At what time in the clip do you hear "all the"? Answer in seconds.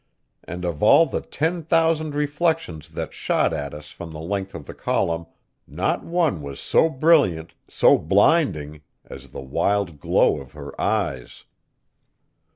0.81-1.21